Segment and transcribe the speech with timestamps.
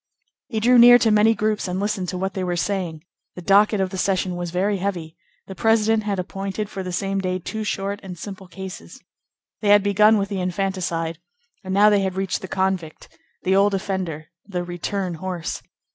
[0.47, 3.03] He drew near to many groups and listened to what they were saying.
[3.35, 7.19] The docket of the session was very heavy; the president had appointed for the same
[7.19, 8.99] day two short and simple cases.
[9.61, 11.19] They had begun with the infanticide,
[11.63, 13.09] and now they had reached the convict,
[13.43, 15.61] the old offender, the "return horse."